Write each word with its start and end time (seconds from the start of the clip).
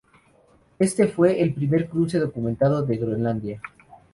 Este 0.79 1.07
fue 1.09 1.39
el 1.41 1.53
primer 1.53 1.87
cruce 1.87 2.17
documentado 2.17 2.81
de 2.83 2.97
Groenlandia. 2.97 3.61